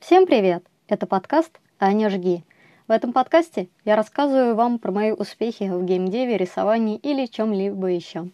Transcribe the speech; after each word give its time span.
Всем 0.00 0.24
привет! 0.24 0.64
Это 0.88 1.06
подкаст 1.06 1.60
«Аня 1.78 2.08
жги». 2.08 2.42
В 2.88 2.92
этом 2.92 3.12
подкасте 3.12 3.68
я 3.84 3.94
рассказываю 3.94 4.54
вам 4.54 4.78
про 4.78 4.90
мои 4.90 5.12
успехи 5.12 5.64
в 5.64 5.84
геймдеве, 5.84 6.38
рисовании 6.38 6.96
или 6.96 7.26
чем-либо 7.26 7.88
еще. 7.88 8.30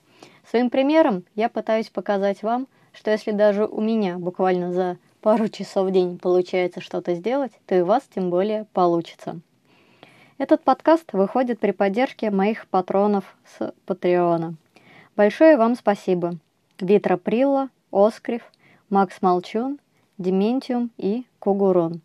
Своим 0.49 0.71
примером 0.71 1.25
я 1.35 1.49
пытаюсь 1.49 1.89
показать 1.89 2.45
вам, 2.45 2.69
что 2.93 3.11
если 3.11 3.33
даже 3.33 3.67
у 3.67 3.81
меня 3.81 4.19
буквально 4.19 4.73
за 4.73 4.99
пару 5.21 5.49
часов 5.49 5.89
в 5.89 5.91
день 5.91 6.17
получается 6.17 6.81
что-то 6.81 7.17
сделать, 7.17 7.53
то 7.67 7.75
и 7.75 7.81
у 7.81 7.87
вас 7.87 8.05
тем 8.15 8.31
более 8.31 8.67
получится. 8.73 9.41
Этот 10.39 10.63
подкаст 10.63 11.13
выходит 11.13 11.59
при 11.59 11.73
поддержке 11.73 12.31
моих 12.31 12.69
патронов 12.69 13.37
с 13.59 13.75
Патреона. 13.85 14.55
Большое 15.15 15.59
вам 15.59 15.75
спасибо. 15.75 16.37
Витра 16.81 17.19
Прилла, 17.19 17.69
Оскрив, 17.91 18.43
Макс 18.89 19.21
Молчун, 19.21 19.79
Дементиум 20.17 20.91
и 20.97 21.27
Кугурон. 21.39 22.01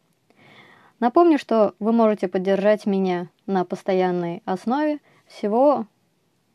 Напомню, 0.99 1.37
что 1.37 1.73
вы 1.79 1.93
можете 1.93 2.27
поддержать 2.27 2.85
меня 2.85 3.29
на 3.45 3.63
постоянной 3.63 4.41
основе 4.45 4.99
всего 5.25 5.85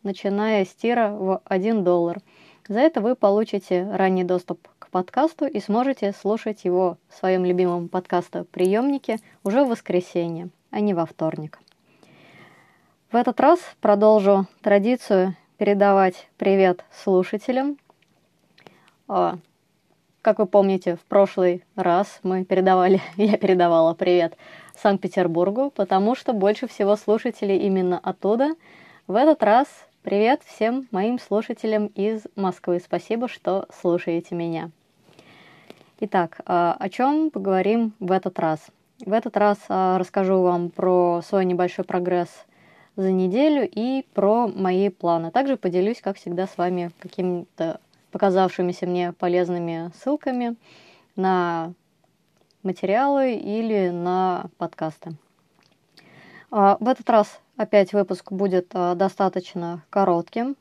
начиная 0.02 0.66
с 0.66 0.74
тира 0.74 1.09
в 1.09 1.41
1 1.45 1.84
доллар. 1.84 2.20
За 2.69 2.80
это 2.80 3.01
вы 3.01 3.15
получите 3.15 3.88
ранний 3.91 4.24
доступ 4.24 4.69
к 4.79 4.91
подкасту 4.91 5.46
и 5.46 5.59
сможете 5.59 6.12
слушать 6.12 6.65
его 6.65 6.98
в 7.09 7.15
своем 7.15 7.46
любимом 7.46 7.88
подкаста-приемнике 7.88 9.19
уже 9.43 9.65
в 9.65 9.69
воскресенье, 9.69 10.51
а 10.71 10.80
не 10.80 10.93
во 10.93 11.07
вторник. 11.07 11.60
В 13.10 13.16
этот 13.16 13.41
раз 13.41 13.59
продолжу 13.80 14.46
традицию 14.60 15.34
передавать 15.62 16.27
привет 16.39 16.84
слушателям. 16.91 17.79
А, 19.07 19.39
как 20.21 20.41
вы 20.41 20.47
помните, 20.47 20.96
в 20.96 21.04
прошлый 21.04 21.63
раз 21.77 22.19
мы 22.24 22.45
передавали, 22.45 23.01
я 23.16 23.37
передавала 23.37 23.95
привет 23.95 24.37
Санкт-Петербургу, 24.77 25.71
потому 25.71 26.16
что 26.16 26.32
больше 26.32 26.66
всего 26.66 26.96
слушателей 26.96 27.59
именно 27.59 28.01
оттуда. 28.01 28.57
В 29.07 29.15
этот 29.15 29.45
раз 29.45 29.69
привет 30.02 30.43
всем 30.45 30.88
моим 30.91 31.21
слушателям 31.21 31.87
из 31.95 32.24
Москвы. 32.35 32.80
Спасибо, 32.85 33.29
что 33.29 33.69
слушаете 33.80 34.35
меня. 34.35 34.73
Итак, 36.01 36.41
а, 36.45 36.76
о 36.76 36.88
чем 36.88 37.30
поговорим 37.30 37.93
в 38.01 38.10
этот 38.10 38.41
раз? 38.41 38.59
В 39.07 39.13
этот 39.13 39.37
раз 39.37 39.59
а, 39.69 39.97
расскажу 39.97 40.43
вам 40.43 40.71
про 40.71 41.23
свой 41.23 41.45
небольшой 41.45 41.85
прогресс 41.85 42.47
за 42.96 43.10
неделю 43.10 43.68
и 43.71 44.04
про 44.15 44.48
мои 44.48 44.88
планы. 44.88 45.30
Также 45.30 45.57
поделюсь, 45.57 46.01
как 46.01 46.16
всегда, 46.16 46.46
с 46.46 46.59
вами 46.59 46.90
какими-то 46.98 47.80
показавшимися 48.10 48.87
мне 48.87 49.12
полезными 49.12 49.90
ссылками 49.96 50.57
на 51.16 51.73
материалы 52.63 53.35
или 53.35 53.90
на 53.90 54.46
подкасты. 54.59 55.16
А, 56.51 56.76
в 56.79 56.88
этот 56.88 57.09
раз 57.09 57.40
опять 57.57 57.93
выпуск 57.93 58.30
будет 58.30 58.68
а, 58.74 58.95
достаточно 58.95 59.82
коротким, 59.88 60.57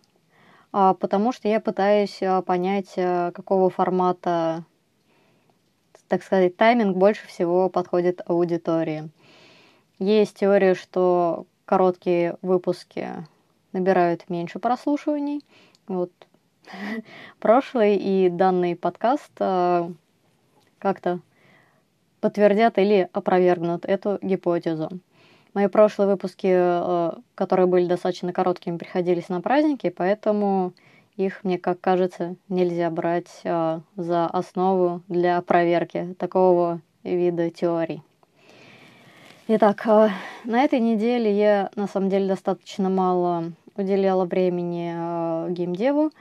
а, 0.72 0.94
потому 0.94 1.34
что 1.34 1.50
я 1.50 1.59
пытаюсь 1.59 2.20
понять, 2.46 2.94
какого 3.34 3.70
формата, 3.70 4.64
так 6.08 6.24
сказать, 6.24 6.56
тайминг 6.56 6.96
больше 6.96 7.28
всего 7.28 7.70
подходит 7.70 8.22
аудитории. 8.26 9.09
Есть 10.00 10.40
теория, 10.40 10.74
что 10.74 11.46
короткие 11.72 12.36
выпуски 12.42 13.26
набирают 13.72 14.30
меньше 14.30 14.60
прослушиваний. 14.60 15.40
Вот 15.88 16.12
прошлый 17.40 17.96
и 17.96 18.28
данный 18.28 18.76
подкаст 18.76 19.32
э, 19.40 19.90
как-то 20.80 21.22
подтвердят 22.20 22.78
или 22.78 23.08
опровергнут 23.14 23.86
эту 23.86 24.20
гипотезу. 24.22 24.90
Мои 25.54 25.68
прошлые 25.68 26.10
выпуски, 26.10 26.50
э, 26.52 27.12
которые 27.36 27.68
были 27.68 27.86
достаточно 27.86 28.34
короткими, 28.34 28.76
приходились 28.76 29.30
на 29.30 29.40
праздники, 29.40 29.90
поэтому 29.90 30.74
их, 31.16 31.46
мне 31.46 31.58
как 31.58 31.80
кажется, 31.80 32.36
нельзя 32.50 32.90
брать 32.90 33.31
э, 33.46 33.80
за 33.96 34.28
основу 34.28 35.04
для 35.08 35.42
проверки 35.42 36.18
такого 36.20 36.81
вида 37.06 37.50
теорий. 37.50 38.04
Итак, 39.53 39.85
на 40.45 40.63
этой 40.63 40.79
неделе 40.79 41.29
я 41.38 41.72
на 41.75 41.85
самом 41.85 42.07
деле 42.07 42.25
достаточно 42.25 42.89
мало 42.89 43.51
уделяла 43.75 44.23
времени 44.23 45.51
геймдеву 45.51 46.12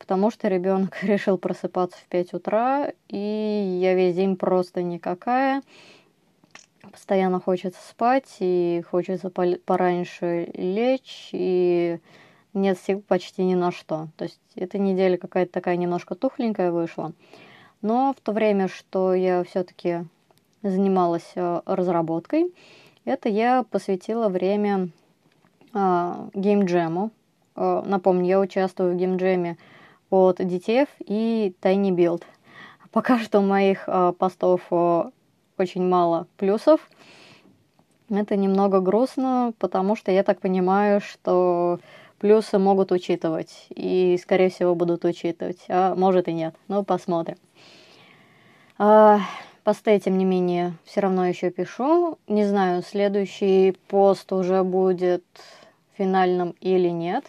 потому 0.00 0.32
что 0.32 0.48
ребенок 0.48 1.00
решил 1.04 1.38
просыпаться 1.38 1.96
в 1.98 2.06
5 2.06 2.34
утра, 2.34 2.90
и 3.08 3.78
я 3.80 3.94
весь 3.94 4.16
день 4.16 4.34
просто 4.36 4.82
никакая. 4.82 5.62
Постоянно 6.90 7.38
хочется 7.38 7.78
спать, 7.88 8.28
и 8.40 8.82
хочется 8.90 9.30
пораньше 9.30 10.50
лечь, 10.54 11.28
и 11.30 12.00
нет 12.52 12.80
сил 12.80 13.00
почти 13.00 13.44
ни 13.44 13.54
на 13.54 13.70
что. 13.70 14.08
То 14.16 14.24
есть 14.24 14.40
эта 14.56 14.78
неделя 14.78 15.16
какая-то 15.18 15.52
такая 15.52 15.76
немножко 15.76 16.16
тухленькая 16.16 16.72
вышла. 16.72 17.12
Но 17.80 18.12
в 18.12 18.20
то 18.20 18.32
время, 18.32 18.66
что 18.66 19.14
я 19.14 19.44
все-таки 19.44 20.04
занималась 20.62 21.30
э, 21.34 21.60
разработкой, 21.66 22.52
это 23.04 23.28
я 23.28 23.64
посвятила 23.64 24.28
время 24.28 24.88
э, 25.74 26.28
геймджему. 26.34 27.10
Э, 27.56 27.82
напомню, 27.84 28.26
я 28.26 28.40
участвую 28.40 28.94
в 28.94 28.96
геймджеме 28.96 29.58
от 30.10 30.40
DTF 30.40 30.88
и 31.00 31.54
Tiny 31.60 31.90
Build. 31.90 32.22
Пока 32.92 33.18
что 33.18 33.40
моих 33.40 33.84
э, 33.88 34.12
постов 34.16 34.70
очень 34.70 35.88
мало 35.88 36.26
плюсов. 36.36 36.88
Это 38.08 38.36
немного 38.36 38.80
грустно, 38.80 39.54
потому 39.58 39.96
что 39.96 40.12
я 40.12 40.22
так 40.22 40.40
понимаю, 40.40 41.00
что 41.00 41.80
плюсы 42.18 42.58
могут 42.58 42.92
учитывать. 42.92 43.66
И, 43.70 44.18
скорее 44.22 44.50
всего, 44.50 44.74
будут 44.74 45.04
учитывать. 45.04 45.64
А 45.68 45.94
может 45.94 46.28
и 46.28 46.32
нет. 46.32 46.54
Ну, 46.68 46.84
посмотрим. 46.84 47.36
Посты, 49.64 49.98
тем 50.00 50.18
не 50.18 50.24
менее, 50.24 50.74
все 50.84 51.00
равно 51.00 51.26
еще 51.26 51.50
пишу. 51.50 52.18
Не 52.26 52.44
знаю, 52.44 52.82
следующий 52.82 53.76
пост 53.88 54.32
уже 54.32 54.64
будет 54.64 55.24
финальным 55.96 56.54
или 56.60 56.88
нет. 56.88 57.24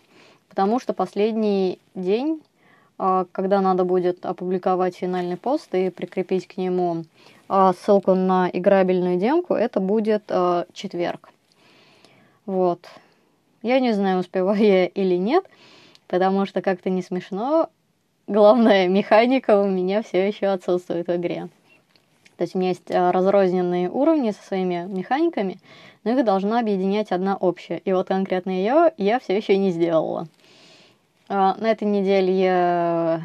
Потому 0.50 0.80
что 0.80 0.94
последний 0.94 1.80
день 1.94 2.42
а, 2.98 3.26
когда 3.32 3.62
надо 3.62 3.84
будет 3.84 4.26
опубликовать 4.26 4.96
финальный 4.96 5.38
пост 5.38 5.74
и 5.76 5.90
прикрепить 5.90 6.48
к 6.48 6.58
нему 6.58 7.06
а, 7.50 7.74
ссылку 7.74 8.14
на 8.14 8.50
играбельную 8.52 9.18
демку, 9.18 9.56
это 9.56 9.80
будет 9.80 10.24
а, 10.30 10.66
четверг. 10.74 11.30
Вот. 12.46 12.88
Я 13.62 13.80
не 13.80 13.94
знаю, 13.94 14.20
успеваю 14.20 14.62
я 14.62 14.86
или 14.86 15.16
нет, 15.16 15.46
потому 16.08 16.46
что 16.46 16.62
как-то 16.62 16.90
не 16.90 17.02
смешно. 17.02 17.70
Главная 18.28 18.88
механика 18.88 19.60
у 19.60 19.68
меня 19.68 20.02
все 20.02 20.28
еще 20.28 20.48
отсутствует 20.48 21.08
в 21.08 21.16
игре. 21.16 21.50
То 22.44 22.46
есть 22.46 22.56
у 22.56 22.60
меня 22.60 22.70
есть 22.72 22.92
разрозненные 22.92 23.90
уровни 23.90 24.32
со 24.32 24.44
своими 24.46 24.86
механиками, 24.86 25.60
но 26.04 26.12
их 26.12 26.26
должна 26.26 26.60
объединять 26.60 27.14
одна 27.14 27.38
общая. 27.38 27.78
И 27.86 27.94
вот 27.94 28.10
конкретно 28.10 28.50
ее 28.50 28.92
я 28.98 29.22
все 29.22 29.38
еще 29.38 29.56
не 29.56 29.72
сделала. 29.72 30.28
А, 31.30 31.56
на 31.56 31.72
этой 31.72 31.86
неделе 31.86 32.38
я 32.38 33.22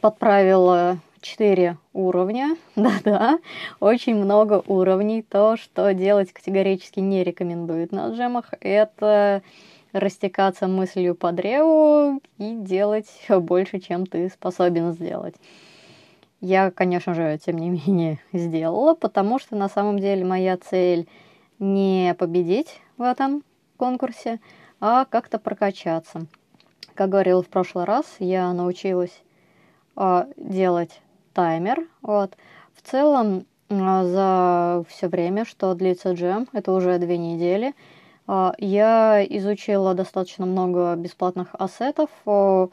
подправила 0.00 0.98
4 1.20 1.78
уровня. 1.94 2.56
Да-да, 2.76 3.40
очень 3.80 4.14
много 4.14 4.62
уровней. 4.68 5.22
То, 5.22 5.56
что 5.56 5.92
делать 5.94 6.32
категорически 6.32 7.00
не 7.00 7.24
рекомендуют 7.24 7.90
на 7.90 8.06
джемах, 8.14 8.54
это 8.60 9.42
растекаться 9.92 10.68
мыслью 10.68 11.16
по 11.16 11.32
древу 11.32 12.20
и 12.38 12.54
делать 12.54 13.08
больше, 13.28 13.80
чем 13.80 14.06
ты 14.06 14.28
способен 14.28 14.92
сделать. 14.92 15.34
Я, 16.42 16.72
конечно 16.72 17.14
же, 17.14 17.38
тем 17.38 17.56
не 17.56 17.70
менее, 17.86 18.18
сделала, 18.32 18.94
потому 18.94 19.38
что 19.38 19.56
на 19.56 19.68
самом 19.68 20.00
деле 20.00 20.24
моя 20.24 20.56
цель 20.56 21.08
не 21.60 22.14
победить 22.18 22.80
в 22.98 23.02
этом 23.02 23.44
конкурсе, 23.76 24.40
а 24.80 25.04
как-то 25.04 25.38
прокачаться. 25.38 26.26
Как 26.94 27.08
говорила 27.10 27.42
в 27.42 27.48
прошлый 27.48 27.84
раз, 27.84 28.04
я 28.18 28.52
научилась 28.52 29.22
э, 29.96 30.24
делать 30.36 31.00
таймер. 31.32 31.86
Вот. 32.02 32.36
В 32.74 32.82
целом, 32.82 33.46
э, 33.68 33.74
за 34.04 34.84
все 34.88 35.06
время, 35.06 35.44
что 35.44 35.72
длится 35.74 36.12
джем, 36.12 36.48
это 36.52 36.72
уже 36.72 36.98
две 36.98 37.18
недели, 37.18 37.72
э, 38.26 38.52
я 38.58 39.24
изучила 39.30 39.94
достаточно 39.94 40.44
много 40.44 40.96
бесплатных 40.96 41.54
asset 41.54 41.89
ов, 41.89 42.10
э, 42.26 42.66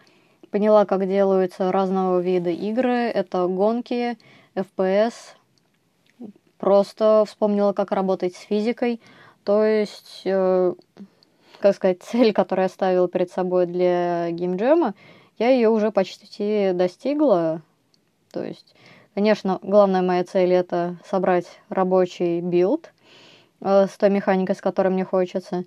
поняла, 0.49 0.85
как 0.85 1.07
делаются 1.07 1.71
разного 1.71 2.19
вида 2.19 2.49
игры. 2.49 2.91
Это 2.91 3.47
гонки, 3.47 4.17
FPS. 4.55 5.13
Просто 6.57 7.23
вспомнила, 7.27 7.73
как 7.73 7.91
работать 7.91 8.35
с 8.35 8.39
физикой. 8.39 9.01
То 9.43 9.63
есть... 9.63 10.21
Э, 10.25 10.73
как 11.59 11.75
сказать, 11.75 12.01
цель, 12.01 12.33
которую 12.33 12.63
я 12.63 12.69
ставила 12.69 13.07
перед 13.07 13.31
собой 13.31 13.65
для 13.65 14.31
game 14.31 14.59
jam 14.59 14.80
а, 14.80 14.93
я 15.37 15.49
ее 15.49 15.69
уже 15.69 15.91
почти 15.91 16.71
достигла. 16.73 17.61
То 18.31 18.43
есть, 18.43 18.75
конечно, 19.13 19.59
главная 19.61 20.01
моя 20.01 20.23
цель 20.23 20.53
это 20.53 20.97
собрать 21.05 21.47
рабочий 21.69 22.41
build 22.41 22.91
э, 23.61 23.87
с 23.87 23.97
той 23.97 24.09
механикой, 24.09 24.55
с 24.55 24.61
которой 24.61 24.89
мне 24.89 25.03
хочется. 25.03 25.65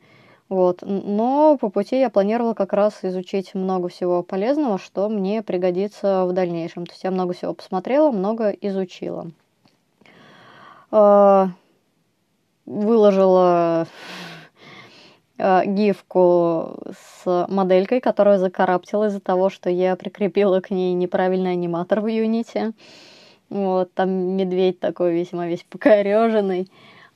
Вот. 0.52 0.82
Но 0.82 1.56
по 1.58 1.70
пути 1.70 1.98
я 1.98 2.10
планировала 2.10 2.52
как 2.52 2.74
раз 2.74 2.98
изучить 3.00 3.54
много 3.54 3.88
всего 3.88 4.22
полезного, 4.22 4.76
что 4.76 5.08
мне 5.08 5.40
пригодится 5.40 6.26
в 6.26 6.34
дальнейшем. 6.34 6.84
То 6.84 6.92
есть 6.92 7.04
я 7.04 7.10
много 7.10 7.32
всего 7.32 7.54
посмотрела, 7.54 8.10
много 8.10 8.50
изучила. 8.50 9.30
Э, 10.90 11.46
выложила 12.66 13.86
э, 15.38 15.62
гифку 15.68 16.76
с 17.24 17.46
моделькой, 17.48 18.02
которая 18.02 18.36
закараптила 18.36 19.06
из-за 19.06 19.20
того, 19.20 19.48
что 19.48 19.70
я 19.70 19.96
прикрепила 19.96 20.60
к 20.60 20.68
ней 20.68 20.92
неправильный 20.92 21.52
аниматор 21.52 22.00
в 22.00 22.06
Unity. 22.08 22.74
Вот, 23.48 23.94
там 23.94 24.10
медведь 24.10 24.80
такой 24.80 25.14
весьма 25.14 25.46
весь 25.46 25.62
покореженный. 25.62 26.68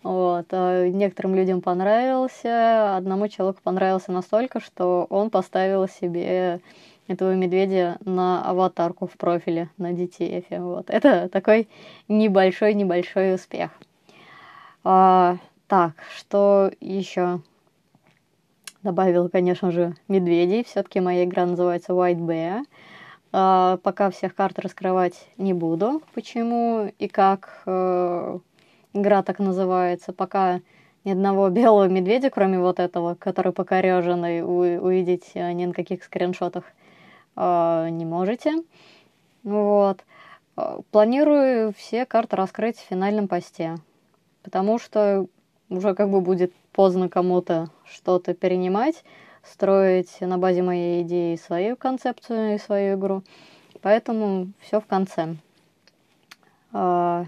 Вот. 0.06 0.46
А 0.52 0.88
некоторым 0.88 1.34
людям 1.34 1.60
понравился, 1.60 2.96
одному 2.96 3.26
человеку 3.26 3.58
понравился 3.60 4.12
настолько, 4.12 4.60
что 4.60 5.04
он 5.10 5.30
поставил 5.30 5.88
себе 5.88 6.60
этого 7.08 7.34
медведя 7.34 7.98
на 8.04 8.48
аватарку 8.48 9.08
в 9.08 9.16
профиле 9.16 9.68
на 9.78 9.92
DTF. 9.92 10.60
Вот. 10.60 10.90
Это 10.90 11.28
такой 11.28 11.68
небольшой-небольшой 12.06 13.34
успех. 13.34 13.72
А, 14.84 15.38
так, 15.66 15.94
что 16.16 16.70
еще? 16.80 17.40
Добавил, 18.84 19.28
конечно 19.28 19.72
же, 19.72 19.96
медведей. 20.06 20.62
Все-таки 20.62 21.00
моя 21.00 21.24
игра 21.24 21.46
называется 21.46 21.94
White 21.94 22.20
Bear. 22.20 22.62
А, 23.32 23.78
пока 23.78 24.10
всех 24.10 24.36
карт 24.36 24.60
раскрывать 24.60 25.26
не 25.36 25.52
буду. 25.52 26.00
Почему 26.14 26.92
и 26.96 27.08
как 27.08 27.62
э, 27.66 28.38
игра 28.96 29.22
так 29.22 29.38
называется. 29.38 30.12
Пока 30.12 30.60
ни 31.04 31.10
одного 31.10 31.48
белого 31.50 31.88
медведя, 31.88 32.30
кроме 32.30 32.58
вот 32.58 32.80
этого, 32.80 33.14
который 33.14 33.52
покореженный, 33.52 34.42
увидеть 34.42 35.30
э, 35.34 35.52
ни 35.52 35.66
на 35.66 35.72
каких 35.72 36.04
скриншотах 36.04 36.64
э, 37.36 37.88
не 37.90 38.04
можете. 38.04 38.54
Вот. 39.42 40.04
Э, 40.56 40.80
планирую 40.90 41.72
все 41.76 42.06
карты 42.06 42.36
раскрыть 42.36 42.78
в 42.78 42.88
финальном 42.88 43.28
посте 43.28 43.76
потому 44.46 44.78
что 44.78 45.26
уже 45.68 45.96
как 45.96 46.08
бы 46.08 46.20
будет 46.20 46.54
поздно 46.70 47.08
кому-то 47.08 47.68
что-то 47.84 48.32
перенимать, 48.32 49.02
строить 49.42 50.20
на 50.20 50.38
базе 50.38 50.62
моей 50.62 51.02
идеи 51.02 51.34
свою 51.34 51.76
концепцию 51.76 52.54
и 52.54 52.58
свою 52.58 52.96
игру. 52.96 53.24
Поэтому 53.82 54.52
все 54.60 54.80
в 54.80 54.86
конце. 54.86 55.34
А, 56.72 57.26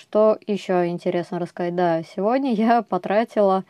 что 0.00 0.38
еще 0.46 0.88
интересно 0.88 1.38
рассказать? 1.38 1.74
Да, 1.74 2.02
сегодня 2.02 2.52
я 2.54 2.82
потратила 2.82 3.64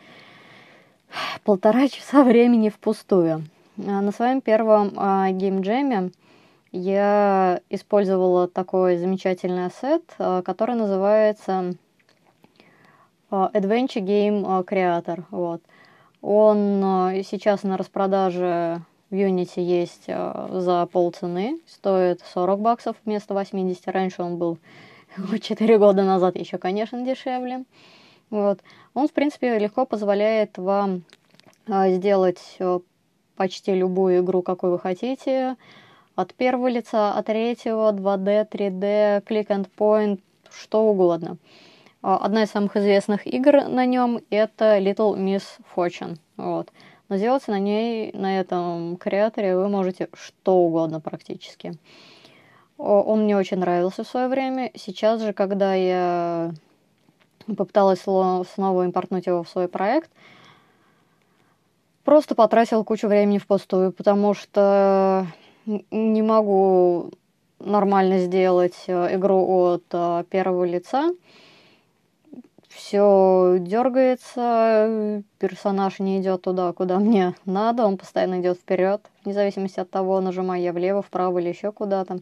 полтора 1.45 1.89
часа 1.89 2.23
времени 2.23 2.69
впустую. 2.69 3.45
А, 3.79 4.01
на 4.01 4.13
своем 4.13 4.41
первом 4.41 4.93
а, 4.97 5.31
геймджеме 5.31 6.13
я 6.73 7.61
использовала 7.69 8.47
такой 8.47 8.97
замечательный 8.97 9.67
ассет, 9.67 10.05
который 10.45 10.77
называется 10.77 11.75
а, 13.31 13.51
Adventure 13.53 14.03
Game 14.03 14.45
а, 14.47 14.63
Creator. 14.63 15.25
Вот. 15.31 15.63
Он 16.23 16.83
а, 16.85 17.13
сейчас 17.25 17.65
на 17.65 17.77
распродаже 17.77 18.83
в 19.11 19.15
Unity 19.15 19.61
есть 19.61 20.07
за 20.07 20.87
полцены, 20.87 21.59
стоит 21.67 22.21
40 22.33 22.61
баксов 22.61 22.97
вместо 23.05 23.35
80. 23.35 23.89
Раньше 23.89 24.23
он 24.23 24.37
был 24.37 24.59
4 25.41 25.79
года 25.79 26.05
назад 26.05 26.37
еще, 26.37 26.59
конечно, 26.59 27.05
дешевле. 27.05 27.65
Вот. 28.31 28.61
Он, 28.95 29.09
в 29.09 29.13
принципе, 29.13 29.59
легко 29.59 29.87
позволяет 29.87 30.59
вам 30.59 31.03
сделать 31.67 32.59
почти 33.37 33.75
любую 33.75 34.23
игру, 34.23 34.43
какую 34.43 34.73
вы 34.73 34.79
хотите. 34.79 35.57
От 36.15 36.35
первого 36.35 36.69
лица, 36.69 37.15
от 37.15 37.27
третьего, 37.27 37.93
2D, 37.93 38.49
3D, 38.51 39.25
click 39.25 39.47
and 39.47 39.69
point, 39.77 40.21
что 40.51 40.83
угодно. 40.83 41.39
А, 42.03 42.17
одна 42.19 42.43
из 42.43 42.51
самых 42.51 42.77
известных 42.77 43.27
игр 43.27 43.69
на 43.69 43.87
нем 43.87 44.21
это 44.31 44.79
Little 44.79 45.17
Miss 45.17 45.45
Fortune. 45.75 46.19
Вот. 46.37 46.71
Но 47.09 47.17
сделать 47.17 47.49
на 47.49 47.59
ней, 47.59 48.13
на 48.13 48.41
этом 48.41 48.97
креаторе 48.97 49.57
вы 49.57 49.69
можете 49.69 50.09
что 50.13 50.59
угодно 50.59 51.01
практически. 51.01 51.73
Он 52.81 53.25
мне 53.25 53.37
очень 53.37 53.59
нравился 53.59 54.05
в 54.05 54.09
свое 54.09 54.29
время. 54.29 54.71
Сейчас 54.75 55.21
же, 55.21 55.33
когда 55.33 55.75
я 55.75 56.53
попыталась 57.47 58.01
снова 58.01 58.85
импортнуть 58.85 59.27
его 59.27 59.43
в 59.43 59.49
свой 59.49 59.69
проект, 59.69 60.11
просто 62.05 62.35
потратил 62.35 62.85
кучу 62.85 63.09
времени 63.09 63.39
впустую, 63.39 63.93
потому 63.93 64.35
что 64.35 65.27
не 65.67 66.23
могу 66.23 67.11
нормально 67.59 68.21
сделать 68.21 68.85
э, 68.87 69.15
игру 69.17 69.47
от 69.47 69.85
э, 69.93 70.25
первого 70.31 70.65
лица 70.65 71.13
все 72.71 73.57
дергается, 73.61 75.23
персонаж 75.39 75.99
не 75.99 76.21
идет 76.21 76.43
туда, 76.43 76.73
куда 76.73 76.99
мне 76.99 77.35
надо, 77.45 77.85
он 77.85 77.99
постоянно 77.99 78.41
идет 78.41 78.59
вперед, 78.59 79.03
вне 79.25 79.35
зависимости 79.35 79.81
от 79.81 79.91
того, 79.91 80.21
нажимаю 80.21 80.63
я 80.63 80.73
влево, 80.73 81.03
вправо 81.03 81.39
или 81.41 81.49
еще 81.49 81.73
куда-то. 81.73 82.21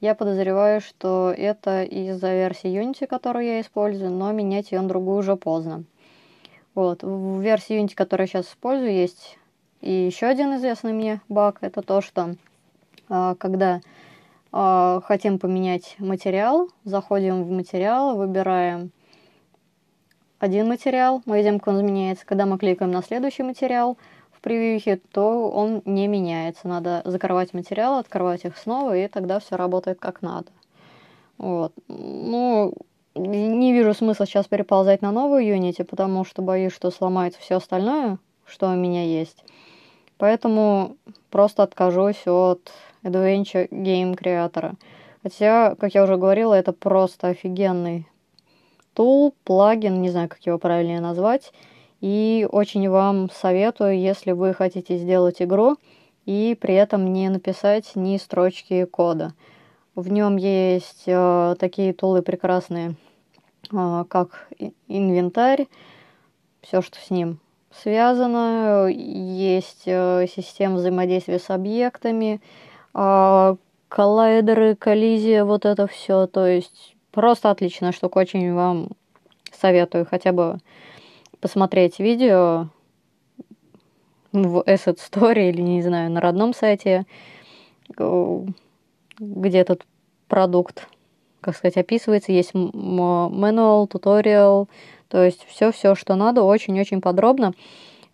Я 0.00 0.14
подозреваю, 0.14 0.80
что 0.80 1.34
это 1.36 1.82
из-за 1.82 2.32
версии 2.32 2.70
Unity, 2.70 3.06
которую 3.08 3.44
я 3.44 3.60
использую, 3.60 4.12
но 4.12 4.30
менять 4.30 4.70
ее 4.70 4.80
на 4.80 4.88
другую 4.88 5.18
уже 5.18 5.36
поздно. 5.36 5.84
Вот. 6.74 7.02
В 7.02 7.40
версии 7.40 7.82
Unity, 7.82 7.94
которую 7.94 8.26
я 8.26 8.28
сейчас 8.28 8.46
использую, 8.46 8.92
есть 8.92 9.38
и 9.80 9.92
еще 9.92 10.26
один 10.26 10.54
известный 10.56 10.92
мне 10.92 11.20
баг. 11.28 11.58
Это 11.62 11.82
то, 11.82 12.00
что 12.00 12.36
а, 13.08 13.34
когда 13.34 13.80
а, 14.52 15.00
хотим 15.04 15.40
поменять 15.40 15.96
материал, 15.98 16.68
заходим 16.84 17.42
в 17.42 17.50
материал, 17.50 18.16
выбираем 18.16 18.92
один 20.38 20.68
материал, 20.68 21.22
мы 21.26 21.38
видим, 21.38 21.58
как 21.58 21.74
он 21.74 21.78
изменяется. 21.78 22.24
Когда 22.24 22.46
мы 22.46 22.58
кликаем 22.58 22.92
на 22.92 23.02
следующий 23.02 23.42
материал 23.42 23.98
превьюхе, 24.48 25.00
то 25.12 25.50
он 25.50 25.82
не 25.84 26.08
меняется. 26.08 26.66
Надо 26.66 27.02
закрывать 27.04 27.52
материалы, 27.52 27.98
открывать 27.98 28.46
их 28.46 28.56
снова, 28.56 28.96
и 28.96 29.06
тогда 29.08 29.40
все 29.40 29.56
работает 29.56 29.98
как 30.00 30.22
надо. 30.22 30.46
Вот. 31.36 31.72
Ну, 31.88 32.72
не 33.14 33.72
вижу 33.74 33.92
смысла 33.92 34.24
сейчас 34.26 34.46
переползать 34.46 35.02
на 35.02 35.12
новую 35.12 35.44
Unity, 35.44 35.84
потому 35.84 36.24
что 36.24 36.40
боюсь, 36.40 36.72
что 36.72 36.90
сломается 36.90 37.40
все 37.40 37.56
остальное, 37.56 38.18
что 38.46 38.70
у 38.70 38.74
меня 38.74 39.04
есть. 39.04 39.44
Поэтому 40.16 40.96
просто 41.30 41.62
откажусь 41.62 42.26
от 42.26 42.72
Adventure 43.02 43.68
Game 43.68 44.16
креатора. 44.16 44.76
Хотя, 45.22 45.74
как 45.74 45.94
я 45.94 46.04
уже 46.04 46.16
говорила, 46.16 46.54
это 46.54 46.72
просто 46.72 47.28
офигенный 47.28 48.06
тул, 48.94 49.34
плагин, 49.44 50.00
не 50.00 50.08
знаю, 50.08 50.28
как 50.30 50.40
его 50.46 50.58
правильнее 50.58 51.00
назвать. 51.00 51.52
И 52.00 52.46
очень 52.50 52.88
вам 52.88 53.30
советую, 53.30 53.98
если 53.98 54.32
вы 54.32 54.54
хотите 54.54 54.96
сделать 54.98 55.42
игру 55.42 55.76
и 56.26 56.56
при 56.60 56.74
этом 56.74 57.12
не 57.12 57.28
написать 57.28 57.92
ни 57.96 58.16
строчки 58.18 58.84
кода. 58.84 59.34
В 59.94 60.08
нем 60.10 60.36
есть 60.36 61.04
э, 61.06 61.56
такие 61.58 61.92
тулы 61.92 62.22
прекрасные, 62.22 62.94
э, 63.72 64.04
как 64.08 64.48
инвентарь, 64.86 65.66
все, 66.60 66.82
что 66.82 66.98
с 67.00 67.10
ним 67.10 67.40
связано. 67.72 68.88
Есть 68.88 69.82
э, 69.86 70.26
система 70.28 70.76
взаимодействия 70.76 71.38
с 71.38 71.50
объектами, 71.50 72.40
э, 72.94 73.56
коллайдеры, 73.88 74.76
коллизия, 74.76 75.44
вот 75.44 75.64
это 75.64 75.86
все. 75.88 76.26
То 76.26 76.46
есть 76.46 76.94
Просто 77.18 77.50
отличная 77.50 77.92
штука, 77.92 78.18
очень 78.18 78.54
вам 78.54 78.90
советую 79.50 80.06
хотя 80.08 80.32
бы 80.32 80.58
посмотреть 81.40 81.98
видео 81.98 82.68
в 84.32 84.60
Asset 84.60 84.98
Story 84.98 85.48
или, 85.48 85.60
не 85.60 85.82
знаю, 85.82 86.10
на 86.10 86.20
родном 86.20 86.52
сайте, 86.52 87.06
где 87.88 89.58
этот 89.58 89.86
продукт, 90.28 90.88
как 91.40 91.56
сказать, 91.56 91.76
описывается. 91.76 92.32
Есть 92.32 92.52
manual, 92.54 93.86
туториал, 93.86 94.68
то 95.08 95.22
есть 95.22 95.44
все-все, 95.46 95.94
что 95.94 96.14
надо, 96.14 96.42
очень-очень 96.42 97.00
подробно. 97.00 97.52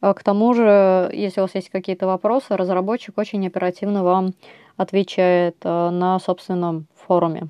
А 0.01 0.13
к 0.15 0.23
тому 0.23 0.55
же, 0.55 1.11
если 1.13 1.41
у 1.41 1.45
вас 1.45 1.55
есть 1.55 1.71
какие-то 1.71 2.07
вопросы, 2.07 2.57
разработчик 2.57 3.17
очень 3.17 3.47
оперативно 3.47 4.05
вам 4.05 4.35
отвечает 4.77 5.57
э, 5.63 5.91
на 5.91 6.19
собственном 6.19 6.87
форуме. 6.95 7.49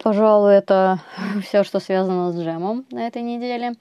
А, 0.00 0.02
пожалуй, 0.02 0.54
это 0.54 1.00
все, 1.42 1.64
что 1.64 1.80
связано 1.80 2.32
с 2.32 2.38
джемом 2.38 2.84
на 2.90 3.06
этой 3.06 3.22
неделе. 3.22 3.74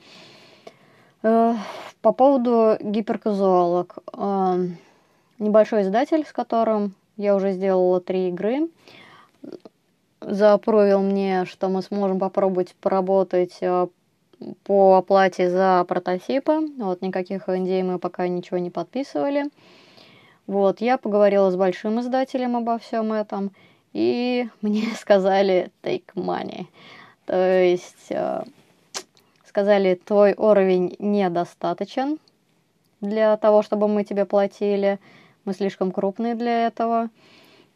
Э, 1.23 1.55
по 2.01 2.11
поводу 2.11 2.77
гиперказуалок. 2.81 3.97
Э, 4.13 4.67
небольшой 5.39 5.83
издатель, 5.83 6.25
с 6.25 6.31
которым 6.31 6.93
я 7.17 7.35
уже 7.35 7.51
сделала 7.53 7.99
три 8.01 8.29
игры, 8.29 8.69
запровил 10.21 11.01
мне, 11.01 11.45
что 11.45 11.69
мы 11.69 11.81
сможем 11.81 12.19
попробовать 12.19 12.75
поработать 12.81 13.57
э, 13.61 13.87
по 14.63 14.97
оплате 14.97 15.49
за 15.49 15.85
прототипы. 15.87 16.59
Вот 16.77 17.01
никаких 17.01 17.47
NDA 17.47 17.83
мы 17.83 17.99
пока 17.99 18.27
ничего 18.27 18.57
не 18.57 18.69
подписывали. 18.69 19.45
Вот, 20.47 20.81
я 20.81 20.97
поговорила 20.97 21.51
с 21.51 21.55
большим 21.55 21.99
издателем 21.99 22.55
обо 22.55 22.79
всем 22.79 23.13
этом, 23.13 23.51
и 23.93 24.49
мне 24.61 24.83
сказали 24.99 25.71
take 25.83 26.05
money. 26.15 26.67
То 27.25 27.61
есть 27.63 28.11
сказали, 29.49 29.95
твой 29.95 30.35
уровень 30.37 30.95
недостаточен 30.99 32.19
для 33.01 33.35
того, 33.35 33.61
чтобы 33.61 33.87
мы 33.87 34.03
тебе 34.03 34.25
платили. 34.25 34.99
Мы 35.43 35.53
слишком 35.53 35.91
крупные 35.91 36.35
для 36.35 36.67
этого. 36.67 37.09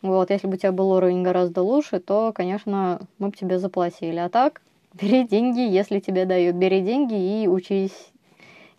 Вот, 0.01 0.29
если 0.29 0.47
бы 0.47 0.53
у 0.53 0.57
тебя 0.57 0.71
был 0.71 0.91
уровень 0.91 1.23
гораздо 1.23 1.61
лучше, 1.61 1.99
то, 1.99 2.31
конечно, 2.33 3.01
мы 3.17 3.29
бы 3.29 3.35
тебе 3.35 3.57
заплатили. 3.57 4.17
А 4.17 4.29
так, 4.29 4.61
бери 4.93 5.27
деньги, 5.27 5.59
если 5.59 5.99
тебе 5.99 6.25
дают. 6.25 6.55
Бери 6.55 6.81
деньги 6.81 7.43
и 7.43 7.47
учись, 7.47 8.11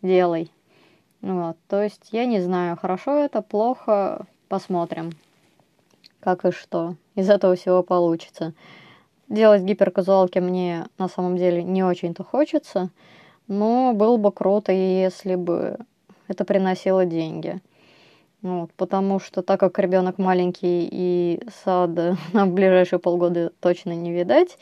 делай. 0.00 0.50
Вот, 1.20 1.56
то 1.68 1.82
есть 1.82 2.08
я 2.12 2.26
не 2.26 2.40
знаю, 2.40 2.76
хорошо 2.76 3.18
это, 3.18 3.42
плохо, 3.42 4.26
посмотрим, 4.48 5.12
как 6.24 6.46
и 6.46 6.50
что 6.50 6.96
из 7.14 7.28
этого 7.28 7.54
всего 7.54 7.82
получится. 7.82 8.54
Делать 9.28 9.62
гиперказуалки 9.62 10.38
мне 10.38 10.86
на 10.98 11.08
самом 11.08 11.36
деле 11.36 11.62
не 11.62 11.84
очень-то 11.84 12.24
хочется, 12.24 12.90
но 13.46 13.92
было 13.92 14.16
бы 14.16 14.32
круто, 14.32 14.72
если 14.72 15.34
бы 15.34 15.76
это 16.26 16.44
приносило 16.46 17.04
деньги. 17.04 17.60
Вот, 18.40 18.72
потому 18.74 19.20
что 19.20 19.42
так 19.42 19.60
как 19.60 19.78
ребенок 19.78 20.18
маленький 20.18 20.88
и 20.90 21.42
сада 21.62 22.16
на 22.32 22.46
ближайшие 22.46 22.98
полгода 22.98 23.52
точно 23.60 23.94
не 23.94 24.10
видать, 24.10 24.58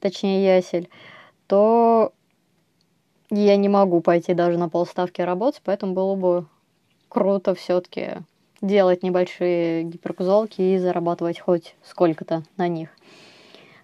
точнее 0.00 0.56
ясель, 0.56 0.88
то 1.46 2.12
я 3.30 3.56
не 3.56 3.68
могу 3.68 4.00
пойти 4.00 4.34
даже 4.34 4.58
на 4.58 4.68
полставки 4.68 5.20
работать, 5.20 5.62
поэтому 5.64 5.94
было 5.94 6.14
бы 6.16 6.46
круто 7.08 7.54
все-таки 7.54 8.18
делать 8.62 9.02
небольшие 9.02 9.82
гиперказуалки 9.82 10.62
и 10.62 10.78
зарабатывать 10.78 11.40
хоть 11.40 11.74
сколько-то 11.84 12.44
на 12.56 12.68
них. 12.68 12.88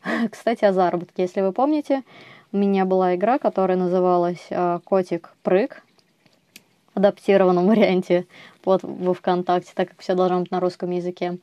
Кстати, 0.30 0.64
о 0.64 0.72
заработке. 0.72 1.22
Если 1.22 1.40
вы 1.40 1.52
помните, 1.52 2.04
у 2.52 2.56
меня 2.56 2.84
была 2.86 3.14
игра, 3.14 3.38
которая 3.38 3.76
называлась 3.76 4.46
а, 4.50 4.78
«Котик 4.78 5.34
Прыг», 5.42 5.82
в 6.94 6.98
адаптированном 6.98 7.66
варианте 7.68 8.26
вот 8.64 8.82
во 8.82 9.12
ВКонтакте, 9.12 9.72
так 9.74 9.90
как 9.90 10.00
все 10.00 10.14
должно 10.14 10.40
быть 10.40 10.50
на 10.50 10.60
русском 10.60 10.90
языке. 10.90 11.38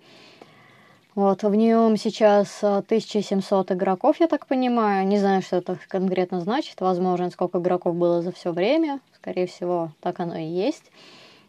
Вот, 1.13 1.43
в 1.43 1.55
нем 1.55 1.95
сейчас 1.95 2.61
1700 2.61 3.71
а, 3.71 3.73
игроков, 3.73 4.17
я 4.19 4.27
так 4.27 4.47
понимаю. 4.47 5.07
Не 5.07 5.17
знаю, 5.17 5.41
что 5.41 5.57
это 5.57 5.77
конкретно 5.87 6.41
значит. 6.41 6.81
Возможно, 6.81 7.29
сколько 7.29 7.59
игроков 7.59 7.95
было 7.95 8.21
за 8.21 8.33
все 8.33 8.51
время. 8.51 8.99
Скорее 9.15 9.47
всего, 9.47 9.91
так 10.01 10.19
оно 10.19 10.35
и 10.35 10.45
есть. 10.45 10.91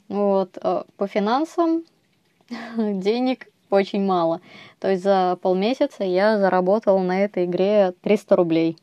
Вот, 0.08 0.58
а, 0.62 0.84
по 0.96 1.06
финансам 1.06 1.84
денег 2.76 3.48
очень 3.70 4.04
мало. 4.04 4.40
То 4.78 4.90
есть 4.90 5.02
за 5.02 5.38
полмесяца 5.42 6.04
я 6.04 6.38
заработала 6.38 7.02
на 7.02 7.24
этой 7.24 7.44
игре 7.44 7.94
300 8.02 8.36
рублей. 8.36 8.76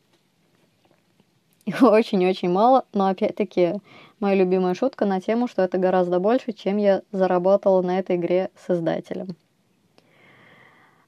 Очень-очень 1.80 2.50
мало, 2.50 2.84
но 2.92 3.08
опять-таки 3.08 3.74
моя 4.20 4.34
любимая 4.34 4.74
шутка 4.74 5.06
на 5.06 5.20
тему, 5.20 5.48
что 5.48 5.62
это 5.62 5.78
гораздо 5.78 6.20
больше, 6.20 6.52
чем 6.52 6.76
я 6.76 7.02
заработала 7.10 7.80
на 7.82 7.98
этой 7.98 8.16
игре 8.16 8.50
с 8.56 8.70
издателем. 8.70 9.36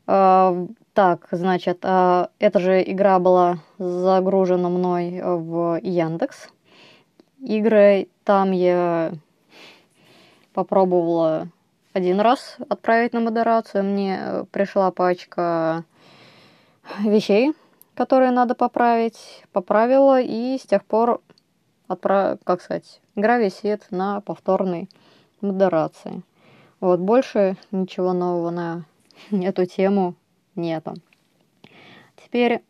Uh, 0.07 0.73
так, 0.95 1.27
значит, 1.33 1.85
uh, 1.85 2.31
эта 2.39 2.61
же 2.61 2.81
игра 2.81 3.19
была 3.19 3.59
загружена 3.77 4.69
мной 4.69 5.21
в 5.21 5.81
Яндекс. 5.83 6.49
Игры 7.41 8.07
там 8.23 8.53
я 8.53 9.13
попробовала 10.57 11.49
один 11.93 12.19
раз 12.19 12.57
отправить 12.71 13.13
на 13.13 13.21
модерацию. 13.21 13.85
Мне 13.85 14.47
пришла 14.53 14.91
пачка 14.91 15.85
вещей, 17.01 17.53
которые 17.95 18.31
надо 18.31 18.55
поправить. 18.55 19.45
Поправила 19.53 20.19
и 20.19 20.57
с 20.57 20.63
тех 20.63 20.83
пор, 20.87 21.21
отправ... 21.89 22.39
как 22.43 22.63
сказать, 22.63 23.03
игра 23.17 23.37
висит 23.37 23.87
на 23.91 24.23
повторной 24.23 24.89
модерации. 25.43 26.23
Вот, 26.81 27.01
больше 27.01 27.59
ничего 27.71 28.15
нового 28.15 28.49
на 28.49 28.87
эту 29.31 29.67
тему 29.67 30.15
нету. 30.55 30.95
Теперь 32.17 32.63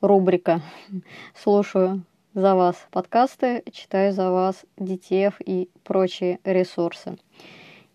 рубрика. 0.00 0.62
Слушаю 1.34 2.02
за 2.34 2.54
вас 2.54 2.76
подкасты, 2.92 3.64
читаю 3.72 4.12
за 4.12 4.30
вас 4.30 4.64
DTF 4.78 5.34
и 5.40 5.68
прочие 5.82 6.38
ресурсы. 6.44 7.18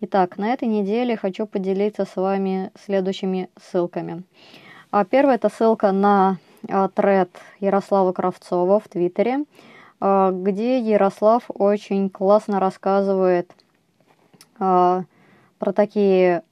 Итак, 0.02 0.38
на 0.38 0.54
этой 0.54 0.68
неделе 0.68 1.16
хочу 1.16 1.48
поделиться 1.48 2.06
с 2.06 2.18
вами 2.18 2.70
следующими 2.84 3.50
ссылками. 3.58 4.24
А, 4.92 5.06
первая 5.06 5.36
это 5.36 5.48
ссылка 5.48 5.94
на 5.94 6.38
а, 6.70 6.90
тред 6.90 7.30
Ярослава 7.62 8.12
Кравцова 8.12 8.82
в 8.82 8.90
Твиттере, 8.90 9.46
а, 10.02 10.32
где 10.32 10.80
Ярослав 10.80 11.44
очень 11.48 12.10
классно 12.10 12.60
рассказывает 12.60 13.52
про 14.58 15.74
такие, 15.74 16.44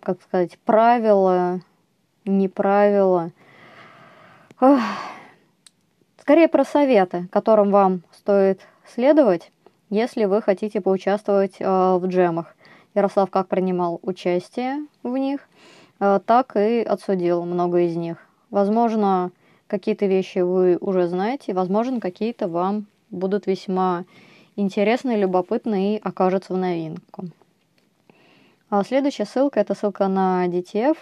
как 0.00 0.20
сказать, 0.22 0.58
правила, 0.64 1.60
не 2.24 2.48
правила, 2.48 3.30
скорее 6.22 6.46
про 6.46 6.64
советы, 6.64 7.26
которым 7.32 7.72
вам 7.72 8.02
стоит 8.12 8.60
следовать, 8.86 9.50
если 9.90 10.24
вы 10.24 10.40
хотите 10.40 10.80
поучаствовать 10.80 11.56
э, 11.58 11.64
в 11.66 12.06
джемах. 12.06 12.54
Ярослав 12.94 13.28
как 13.28 13.48
принимал 13.48 13.98
участие 14.02 14.86
в 15.02 15.16
них, 15.16 15.40
э, 15.98 16.20
так 16.24 16.56
и 16.56 16.78
отсудил 16.82 17.44
много 17.44 17.80
из 17.80 17.96
них. 17.96 18.18
Возможно, 18.50 19.32
какие-то 19.66 20.06
вещи 20.06 20.38
вы 20.38 20.78
уже 20.80 21.08
знаете, 21.08 21.54
возможно, 21.54 21.98
какие-то 21.98 22.46
вам 22.46 22.86
будут 23.10 23.48
весьма 23.48 24.04
интересны, 24.54 25.16
любопытны 25.16 25.96
и 25.96 26.00
окажутся 26.00 26.54
в 26.54 26.56
новинку. 26.56 27.30
А 28.70 28.84
следующая 28.84 29.24
ссылка– 29.24 29.58
это 29.60 29.74
ссылка 29.74 30.06
на 30.06 30.46
DTF, 30.46 30.96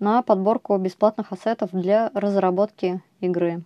на 0.00 0.20
подборку 0.20 0.76
бесплатных 0.76 1.32
ассетов 1.32 1.70
для 1.72 2.10
разработки 2.12 3.00
игры. 3.20 3.62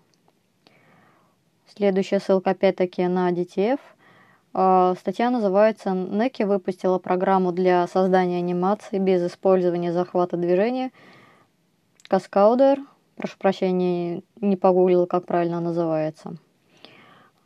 Следующая 1.77 2.21
ссылка 2.21 2.51
опять-таки 2.51 3.07
на 3.07 3.31
DTF– 3.31 3.81
а, 4.57 4.95
статья 5.01 5.31
называется 5.31 5.91
«Неки 5.91 6.45
выпустила 6.45 7.01
программу 7.01 7.51
для 7.51 7.85
создания 7.89 8.39
анимации 8.39 8.99
без 8.99 9.27
использования 9.27 9.93
захвата 9.93 10.37
движения. 10.37 10.93
Каскаудер». 12.07 12.79
Прошу 13.17 13.37
прощения, 13.39 14.23
не 14.41 14.57
погуглила, 14.57 15.07
как 15.07 15.27
правильно 15.27 15.61
называется. 15.61 16.37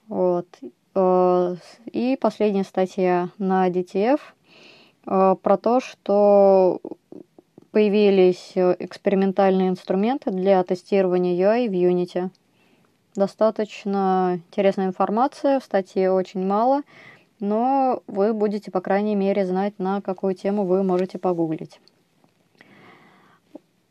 Вот. 0.09 0.47
А, 0.95 1.57
и 1.87 2.19
последняя 2.21 2.65
статья 2.65 3.31
на 3.39 3.71
DTF 3.71 4.21
а, 5.07 5.35
про 5.37 5.57
то, 5.57 5.81
что 5.81 6.83
появились 7.71 8.53
экспериментальные 8.55 9.71
инструменты 9.71 10.31
для 10.31 10.63
тестирования 10.63 11.35
UI 11.35 11.71
в 11.71 11.73
Unity– 11.73 12.29
достаточно 13.19 14.41
интересная 14.49 14.87
информация, 14.87 15.61
в 15.61 15.65
статье 15.65 16.11
очень 16.11 16.47
мало, 16.47 16.83
но 17.41 18.03
вы 18.07 18.33
будете, 18.33 18.71
по 18.71 18.81
крайней 18.81 19.15
мере, 19.15 19.45
знать, 19.45 19.75
на 19.79 20.01
какую 20.01 20.35
тему 20.35 20.65
вы 20.65 20.83
можете 20.83 21.19
погуглить. 21.19 21.81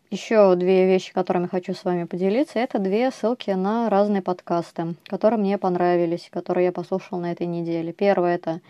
Еще 0.09 0.55
две 0.55 0.87
вещи, 0.87 1.13
которыми 1.13 1.47
хочу 1.47 1.73
с 1.73 1.83
вами 1.83 2.05
поделиться, 2.05 2.59
это 2.59 2.79
две 2.79 3.11
ссылки 3.11 3.51
на 3.51 3.89
разные 3.89 4.21
подкасты, 4.21 4.95
которые 5.05 5.37
мне 5.37 5.57
понравились, 5.57 6.29
которые 6.31 6.65
я 6.65 6.71
послушал 6.71 7.19
на 7.19 7.33
этой 7.33 7.45
неделе. 7.45 7.91
Первое 7.91 8.35
это 8.35 8.61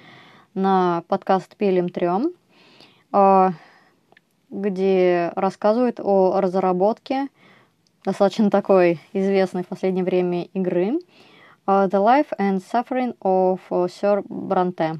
на 0.56 1.04
подкаст 1.08 1.56
«Пилим 1.56 1.90
трем», 1.90 2.32
а, 3.12 3.52
где 4.50 5.32
рассказывают 5.36 6.00
о 6.00 6.42
разработке 6.42 7.28
достаточно 8.08 8.50
такой 8.50 9.02
известной 9.12 9.64
в 9.64 9.68
последнее 9.68 10.06
время 10.06 10.46
игры 10.54 10.98
uh, 11.68 11.90
The 11.90 12.00
Life 12.02 12.28
and 12.40 12.64
Suffering 12.64 13.18
of 13.20 13.60
Sir 13.70 14.26
Bronte. 14.26 15.00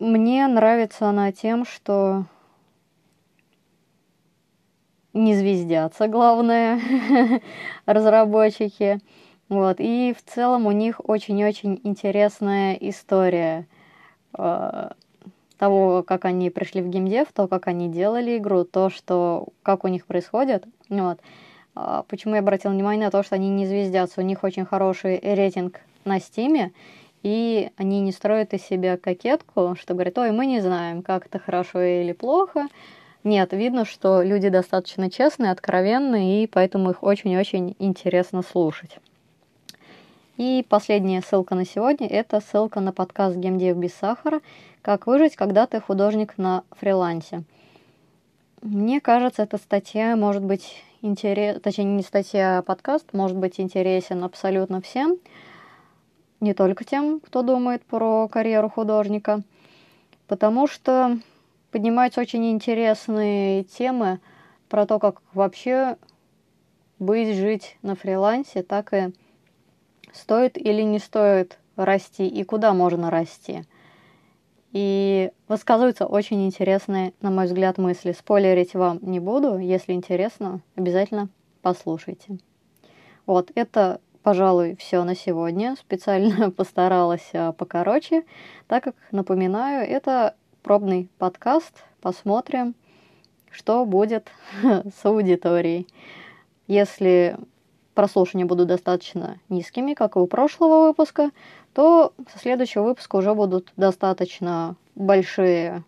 Мне 0.00 0.44
нравится 0.48 1.08
она 1.08 1.30
тем, 1.30 1.64
что 1.64 2.24
не 5.12 5.36
звездятся, 5.36 6.08
главное, 6.08 6.80
разработчики. 7.86 8.98
Вот, 9.48 9.76
и 9.78 10.12
в 10.12 10.28
целом 10.28 10.66
у 10.66 10.72
них 10.72 11.00
очень-очень 11.08 11.80
интересная 11.84 12.74
история 12.74 13.68
э, 14.36 14.90
того, 15.56 16.02
как 16.02 16.24
они 16.24 16.50
пришли 16.50 16.82
в 16.82 16.88
геймдев, 16.88 17.28
то, 17.32 17.46
как 17.46 17.68
они 17.68 17.88
делали 17.88 18.38
игру, 18.38 18.64
то, 18.64 18.90
что, 18.90 19.46
как 19.62 19.84
у 19.84 19.88
них 19.88 20.06
происходит. 20.06 20.66
Вот. 20.88 21.18
А 21.74 22.04
почему 22.08 22.34
я 22.34 22.40
обратил 22.40 22.70
внимание 22.70 23.06
на 23.06 23.10
то, 23.10 23.22
что 23.22 23.34
они 23.34 23.50
не 23.50 23.66
звездятся. 23.66 24.20
У 24.20 24.24
них 24.24 24.42
очень 24.42 24.64
хороший 24.64 25.18
рейтинг 25.18 25.80
на 26.04 26.20
Стиме, 26.20 26.72
и 27.22 27.70
они 27.76 28.00
не 28.00 28.12
строят 28.12 28.54
из 28.54 28.62
себя 28.62 28.96
кокетку, 28.96 29.76
что 29.78 29.94
говорят, 29.94 30.16
ой, 30.18 30.32
мы 30.32 30.46
не 30.46 30.60
знаем, 30.60 31.02
как 31.02 31.26
это 31.26 31.38
хорошо 31.38 31.82
или 31.82 32.12
плохо. 32.12 32.68
Нет, 33.24 33.52
видно, 33.52 33.84
что 33.84 34.22
люди 34.22 34.48
достаточно 34.48 35.10
честные, 35.10 35.50
откровенные, 35.50 36.44
и 36.44 36.46
поэтому 36.46 36.90
их 36.90 37.02
очень-очень 37.02 37.74
интересно 37.78 38.42
слушать. 38.42 38.98
И 40.36 40.64
последняя 40.68 41.22
ссылка 41.22 41.54
на 41.54 41.64
сегодня– 41.64 42.06
это 42.08 42.40
ссылка 42.40 42.80
на 42.80 42.92
подкаст 42.92 43.36
«Геймдев 43.36 43.76
без 43.76 43.94
сахара. 43.94 44.40
Как 44.80 45.06
выжить, 45.06 45.34
когда 45.34 45.66
ты 45.66 45.80
художник 45.80 46.38
на 46.38 46.62
фрилансе». 46.70 47.42
Мне 48.62 49.00
кажется, 49.00 49.42
эта 49.42 49.58
статья 49.58 50.16
может 50.16 50.42
быть 50.42 50.82
интерес, 51.02 51.60
точнее 51.60 51.84
не 51.84 52.02
статья, 52.02 52.58
а 52.58 52.62
подкаст 52.62 53.12
может 53.12 53.36
быть 53.36 53.60
интересен 53.60 54.24
абсолютно 54.24 54.80
всем, 54.80 55.18
не 56.40 56.54
только 56.54 56.84
тем, 56.84 57.20
кто 57.20 57.42
думает 57.42 57.84
про 57.84 58.28
карьеру 58.28 58.70
художника, 58.70 59.42
потому 60.26 60.66
что 60.66 61.18
поднимаются 61.70 62.20
очень 62.20 62.50
интересные 62.50 63.64
темы 63.64 64.20
про 64.70 64.86
то, 64.86 64.98
как 64.98 65.20
вообще 65.34 65.98
быть, 66.98 67.36
жить 67.36 67.76
на 67.82 67.94
фрилансе, 67.94 68.62
так 68.62 68.94
и 68.94 69.12
стоит 70.12 70.56
или 70.56 70.80
не 70.80 70.98
стоит 70.98 71.58
расти 71.76 72.26
и 72.26 72.42
куда 72.42 72.72
можно 72.72 73.10
расти. 73.10 73.64
И 74.76 75.30
высказываются 75.48 76.04
очень 76.04 76.44
интересные, 76.44 77.14
на 77.22 77.30
мой 77.30 77.46
взгляд, 77.46 77.78
мысли. 77.78 78.12
Спойлерить 78.12 78.74
вам 78.74 78.98
не 79.00 79.20
буду. 79.20 79.56
Если 79.56 79.94
интересно, 79.94 80.60
обязательно 80.74 81.30
послушайте. 81.62 82.36
Вот, 83.24 83.50
это, 83.54 84.02
пожалуй, 84.22 84.76
все 84.76 85.02
на 85.04 85.16
сегодня. 85.16 85.76
Специально 85.80 86.50
постаралась 86.56 87.30
а, 87.32 87.52
покороче, 87.52 88.24
так 88.66 88.84
как, 88.84 88.96
напоминаю, 89.12 89.88
это 89.88 90.36
пробный 90.62 91.08
подкаст. 91.16 91.72
Посмотрим, 92.02 92.74
что 93.50 93.86
будет 93.86 94.30
с 94.62 95.02
аудиторией. 95.06 95.86
Если 96.66 97.38
прослушивания 97.96 98.46
будут 98.46 98.68
достаточно 98.68 99.40
низкими, 99.48 99.94
как 99.94 100.14
и 100.14 100.20
у 100.20 100.28
прошлого 100.28 100.86
выпуска, 100.86 101.30
то 101.72 102.12
со 102.32 102.38
следующего 102.38 102.84
выпуска 102.84 103.16
уже 103.16 103.34
будут 103.34 103.72
достаточно 103.76 104.76
большие 104.94 105.82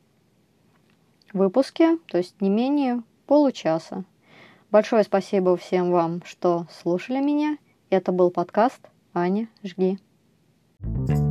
выпуски, 1.32 1.98
то 2.08 2.18
есть 2.18 2.40
не 2.40 2.50
менее 2.50 3.02
получаса. 3.26 4.02
Большое 4.72 5.04
спасибо 5.04 5.56
всем 5.56 5.92
вам, 5.92 6.22
что 6.24 6.66
слушали 6.82 7.20
меня. 7.20 7.58
Это 7.90 8.10
был 8.10 8.30
подкаст 8.30 8.80
«Аня, 9.14 9.48
жги». 9.62 9.98
thank 10.80 11.10
you 11.10 11.27